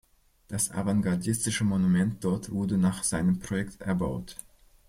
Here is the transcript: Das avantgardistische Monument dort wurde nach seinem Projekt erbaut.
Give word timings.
Das 0.47 0.71
avantgardistische 0.71 1.63
Monument 1.63 2.23
dort 2.23 2.49
wurde 2.49 2.75
nach 2.75 3.03
seinem 3.03 3.37
Projekt 3.37 3.81
erbaut. 3.81 4.35